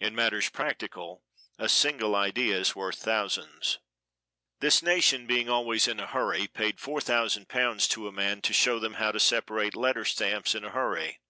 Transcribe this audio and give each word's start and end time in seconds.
In 0.00 0.14
matters 0.14 0.48
practical 0.48 1.24
a 1.58 1.68
single 1.68 2.16
idea 2.16 2.56
is 2.58 2.74
worth 2.74 2.98
thousands. 2.98 3.80
This 4.60 4.82
nation 4.82 5.26
being 5.26 5.50
always 5.50 5.86
in 5.86 6.00
a 6.00 6.06
hurry 6.06 6.46
paid 6.46 6.80
four 6.80 7.02
thousand 7.02 7.50
pounds 7.50 7.86
to 7.88 8.08
a 8.08 8.12
man 8.12 8.40
to 8.40 8.54
show 8.54 8.78
them 8.78 8.94
how 8.94 9.12
to 9.12 9.20
separate 9.20 9.76
letter 9.76 10.06
stamps 10.06 10.54
in 10.54 10.64
a 10.64 10.70
hurry. 10.70 11.20